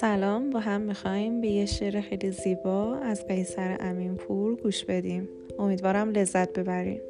[0.00, 5.28] سلام با هم می‌خوایم به یه شعر خیلی زیبا از قیصر امینپور گوش بدیم.
[5.58, 7.00] امیدوارم لذت ببریم